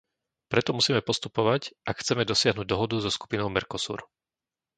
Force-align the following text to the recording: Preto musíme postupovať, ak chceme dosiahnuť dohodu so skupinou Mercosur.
Preto 0.51 0.71
musíme 0.77 1.05
postupovať, 1.09 1.61
ak 1.89 1.99
chceme 2.01 2.23
dosiahnuť 2.31 2.65
dohodu 2.73 2.95
so 2.99 3.09
skupinou 3.17 3.47
Mercosur. 3.55 3.99